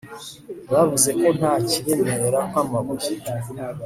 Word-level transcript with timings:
bavuze 0.71 1.09
ko 1.19 1.27
nta 1.37 1.53
kiremera 1.69 2.39
nk'amabuye 2.49 3.13